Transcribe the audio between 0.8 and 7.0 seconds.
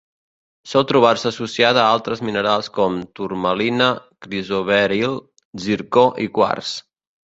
trobar-se associada a altres minerals com: turmalina, crisoberil, zircó i quars.